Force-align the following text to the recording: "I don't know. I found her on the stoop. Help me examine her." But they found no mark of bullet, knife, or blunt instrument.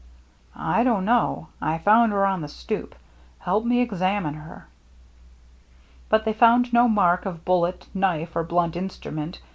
"I 0.55 0.83
don't 0.83 1.05
know. 1.05 1.49
I 1.61 1.77
found 1.77 2.11
her 2.11 2.25
on 2.25 2.41
the 2.41 2.47
stoop. 2.47 2.95
Help 3.37 3.65
me 3.65 3.81
examine 3.81 4.33
her." 4.33 4.67
But 6.09 6.25
they 6.25 6.33
found 6.33 6.73
no 6.73 6.87
mark 6.89 7.27
of 7.27 7.45
bullet, 7.45 7.85
knife, 7.93 8.35
or 8.35 8.43
blunt 8.43 8.75
instrument. 8.75 9.41